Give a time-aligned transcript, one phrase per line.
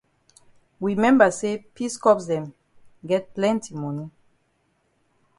[0.79, 2.45] We memba say peace corps dem
[3.09, 4.05] get plenti moni.